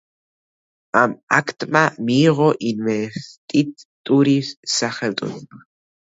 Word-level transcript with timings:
ამ 0.99 1.11
აქტმა 1.39 1.83
მიიღო 2.07 2.47
ინვესტიტურის 2.69 4.49
სახელწოდება. 4.77 5.61